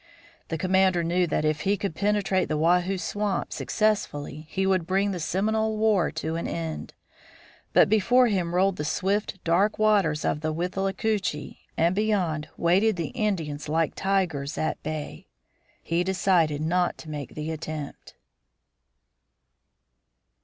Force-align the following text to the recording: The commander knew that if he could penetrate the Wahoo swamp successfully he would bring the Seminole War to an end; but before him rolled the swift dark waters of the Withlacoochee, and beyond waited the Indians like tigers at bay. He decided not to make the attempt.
The 0.47 0.57
commander 0.57 1.03
knew 1.03 1.27
that 1.27 1.45
if 1.45 1.61
he 1.61 1.77
could 1.77 1.93
penetrate 1.93 2.47
the 2.49 2.57
Wahoo 2.57 2.97
swamp 2.97 3.53
successfully 3.53 4.47
he 4.49 4.65
would 4.65 4.87
bring 4.87 5.11
the 5.11 5.19
Seminole 5.19 5.77
War 5.77 6.09
to 6.09 6.35
an 6.37 6.47
end; 6.47 6.95
but 7.73 7.87
before 7.87 8.25
him 8.25 8.55
rolled 8.55 8.77
the 8.77 8.83
swift 8.83 9.37
dark 9.43 9.77
waters 9.77 10.25
of 10.25 10.41
the 10.41 10.51
Withlacoochee, 10.51 11.59
and 11.77 11.93
beyond 11.93 12.49
waited 12.57 12.95
the 12.95 13.09
Indians 13.09 13.69
like 13.69 13.93
tigers 13.93 14.57
at 14.57 14.81
bay. 14.81 15.27
He 15.83 16.03
decided 16.03 16.61
not 16.63 16.97
to 16.97 17.09
make 17.11 17.35
the 17.35 17.51
attempt. 17.51 18.15